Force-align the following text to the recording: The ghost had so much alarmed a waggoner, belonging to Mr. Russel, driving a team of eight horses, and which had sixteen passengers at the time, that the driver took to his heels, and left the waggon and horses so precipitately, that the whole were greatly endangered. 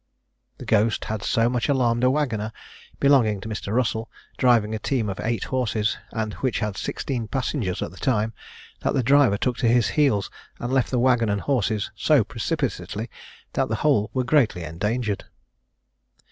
The 0.57 0.65
ghost 0.65 1.05
had 1.05 1.21
so 1.21 1.47
much 1.47 1.69
alarmed 1.69 2.03
a 2.03 2.09
waggoner, 2.09 2.51
belonging 2.99 3.39
to 3.41 3.47
Mr. 3.47 3.71
Russel, 3.71 4.09
driving 4.35 4.73
a 4.73 4.79
team 4.79 5.07
of 5.09 5.19
eight 5.19 5.43
horses, 5.43 5.95
and 6.09 6.33
which 6.41 6.57
had 6.57 6.75
sixteen 6.75 7.27
passengers 7.27 7.83
at 7.83 7.91
the 7.91 7.97
time, 7.97 8.33
that 8.79 8.95
the 8.95 9.03
driver 9.03 9.37
took 9.37 9.57
to 9.57 9.67
his 9.67 9.89
heels, 9.89 10.31
and 10.59 10.73
left 10.73 10.89
the 10.89 10.97
waggon 10.97 11.29
and 11.29 11.41
horses 11.41 11.91
so 11.95 12.23
precipitately, 12.23 13.11
that 13.53 13.69
the 13.69 13.75
whole 13.85 14.09
were 14.11 14.23
greatly 14.23 14.63
endangered. 14.63 15.25